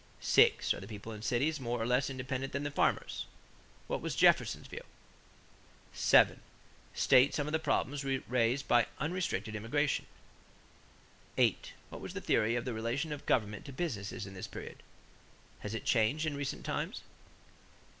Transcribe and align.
6. 0.19 0.73
Are 0.73 0.79
the 0.79 0.87
people 0.87 1.11
in 1.11 1.21
cities 1.21 1.59
more 1.59 1.79
or 1.79 1.85
less 1.85 2.09
independent 2.09 2.53
than 2.53 2.63
the 2.63 2.71
farmers? 2.71 3.27
What 3.85 4.01
was 4.01 4.15
Jefferson's 4.15 4.65
view? 4.65 4.81
7. 5.93 6.39
State 6.95 7.35
some 7.35 7.45
of 7.45 7.53
the 7.53 7.59
problems 7.59 8.03
raised 8.03 8.67
by 8.67 8.87
unrestricted 8.97 9.55
immigration. 9.55 10.07
8. 11.37 11.73
What 11.91 12.01
was 12.01 12.15
the 12.15 12.19
theory 12.19 12.55
of 12.55 12.65
the 12.65 12.73
relation 12.73 13.11
of 13.13 13.27
government 13.27 13.63
to 13.65 13.71
business 13.71 14.11
in 14.11 14.33
this 14.33 14.47
period? 14.47 14.81
Has 15.59 15.75
it 15.75 15.85
changed 15.85 16.25
in 16.25 16.35
recent 16.35 16.65
times? 16.65 17.01